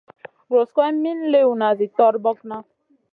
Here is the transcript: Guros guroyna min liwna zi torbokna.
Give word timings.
Guros 0.53 0.69
guroyna 0.79 0.97
min 1.03 1.19
liwna 1.35 1.67
zi 1.79 1.87
torbokna. 1.99 2.57